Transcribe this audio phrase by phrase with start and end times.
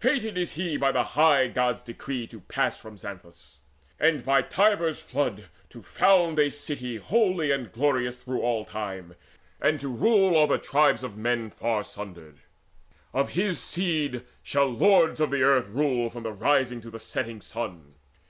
[0.00, 3.60] Fated he is by the high Gods' decree To pass from Xanthus,
[4.00, 9.16] and by Tiber's flood To found a city holy and glorious Through all time,
[9.60, 12.38] and to rule o'er tribes of men Far sundered.
[13.12, 17.96] Of his seed shall lords of earth Rule from the rising to the setting sun.